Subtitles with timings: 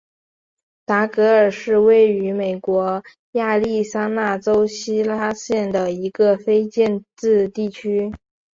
[0.83, 3.03] 达格尔是位于美国
[3.33, 8.11] 亚利桑那州希拉县的一个非建制地区。